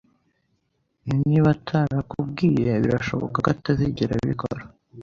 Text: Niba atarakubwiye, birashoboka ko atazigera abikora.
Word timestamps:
Niba 1.27 1.47
atarakubwiye, 1.55 2.71
birashoboka 2.83 3.37
ko 3.43 3.49
atazigera 3.55 4.13
abikora. 4.23 4.61